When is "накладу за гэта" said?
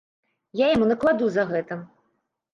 0.93-1.81